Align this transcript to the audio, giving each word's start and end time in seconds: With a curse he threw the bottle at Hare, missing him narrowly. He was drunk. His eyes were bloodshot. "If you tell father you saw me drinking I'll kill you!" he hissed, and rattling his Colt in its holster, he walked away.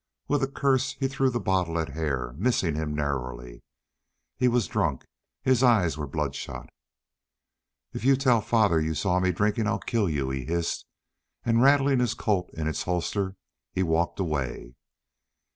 With 0.27 0.41
a 0.41 0.47
curse 0.47 0.93
he 0.93 1.07
threw 1.07 1.29
the 1.29 1.39
bottle 1.39 1.77
at 1.77 1.89
Hare, 1.89 2.33
missing 2.35 2.73
him 2.73 2.95
narrowly. 2.95 3.61
He 4.35 4.47
was 4.47 4.65
drunk. 4.65 5.05
His 5.43 5.61
eyes 5.61 5.95
were 5.95 6.07
bloodshot. 6.07 6.71
"If 7.93 8.03
you 8.03 8.15
tell 8.15 8.41
father 8.41 8.81
you 8.81 8.95
saw 8.95 9.19
me 9.19 9.31
drinking 9.31 9.67
I'll 9.67 9.77
kill 9.77 10.09
you!" 10.09 10.31
he 10.31 10.43
hissed, 10.45 10.87
and 11.45 11.61
rattling 11.61 11.99
his 11.99 12.15
Colt 12.15 12.49
in 12.55 12.67
its 12.67 12.81
holster, 12.81 13.35
he 13.73 13.83
walked 13.83 14.19
away. 14.19 14.73